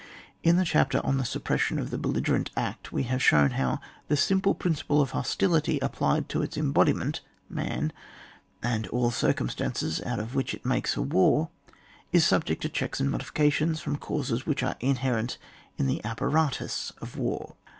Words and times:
In 0.41 0.55
the 0.55 0.65
chapter 0.65 0.99
on 1.05 1.19
the 1.19 1.23
suspension 1.23 1.77
of 1.77 1.91
the 1.91 1.97
Belligerent 1.99 2.49
Act, 2.57 2.91
we 2.91 3.03
have 3.03 3.21
shown 3.21 3.51
how 3.51 3.79
the 4.07 4.17
simple 4.17 4.55
principle 4.55 4.99
of 4.99 5.11
hostility 5.11 5.79
ap• 5.79 5.91
plied 5.95 6.27
to 6.29 6.41
its 6.41 6.57
embodiment, 6.57 7.21
man, 7.49 7.93
and 8.63 8.87
all 8.87 9.11
circumstances 9.11 10.01
out 10.01 10.17
of 10.19 10.33
which 10.33 10.55
it 10.55 10.65
makes 10.65 10.97
a 10.97 11.03
war, 11.03 11.51
is 12.11 12.25
subject 12.25 12.63
to 12.63 12.67
checks 12.69 12.99
and 12.99 13.11
modifica 13.11 13.51
tions 13.51 13.79
from 13.79 13.95
causes 13.95 14.43
which 14.47 14.63
are 14.63 14.75
inherent 14.79 15.37
in 15.77 15.85
the 15.85 16.03
apparatus 16.03 16.91
of 16.99 17.15
war. 17.15 17.53